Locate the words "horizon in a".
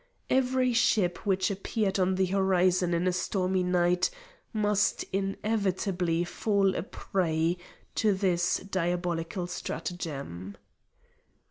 2.25-3.13